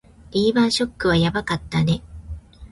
[0.31, 2.01] リーマンショックはやばかったね